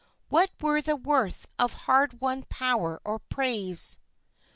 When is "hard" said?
1.85-2.19